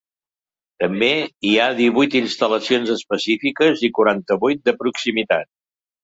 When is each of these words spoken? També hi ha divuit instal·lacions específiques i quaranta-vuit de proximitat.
També 0.83 1.09
hi 1.49 1.51
ha 1.57 1.67
divuit 1.79 2.15
instal·lacions 2.19 2.93
específiques 2.93 3.83
i 3.89 3.91
quaranta-vuit 3.99 4.63
de 4.71 4.75
proximitat. 4.79 5.51